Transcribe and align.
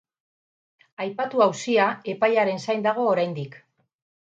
Aipatu 1.05 1.45
auzia 1.47 1.87
epaiaren 2.17 2.67
zain 2.67 2.87
dago 2.91 3.09
oraindik. 3.15 3.65